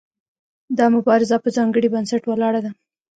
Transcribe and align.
دا 0.77 0.85
مبارزه 0.95 1.37
په 1.43 1.49
ځانګړي 1.57 1.87
بنسټ 1.93 2.23
ولاړه 2.25 2.59
ده. 2.65 2.71